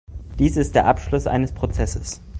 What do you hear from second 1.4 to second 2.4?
Prozesses.